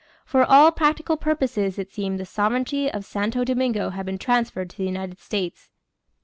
[0.25, 4.77] For all practical purposes, it seemed, the sovereignty of Santo Domingo had been transferred to
[4.77, 5.69] the United States.